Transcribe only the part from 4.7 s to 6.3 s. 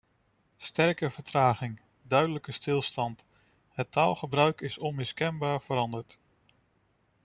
onmiskenbaar veranderd.